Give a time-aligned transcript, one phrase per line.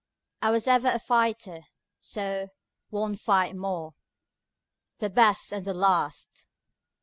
[0.41, 1.67] I was ever a fighter,
[1.99, 2.47] so
[2.89, 3.93] one fight more,
[4.97, 6.47] The best and the last!